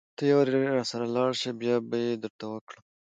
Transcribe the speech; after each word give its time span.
ته 0.15 0.23
يوارې 0.31 0.59
راسره 0.77 1.05
لاړ 1.15 1.29
شه 1.41 1.51
بيا 1.61 1.75
به 1.89 1.95
يې 2.05 2.13
درته 2.23 2.45
وکړم. 2.49 2.83